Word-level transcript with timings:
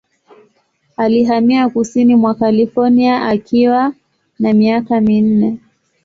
Alihamia 0.97 1.69
kusini 1.69 2.15
mwa 2.15 2.35
California 2.35 3.21
akiwa 3.25 3.93
na 4.39 4.53
miaka 4.53 5.01
minne. 5.01 5.57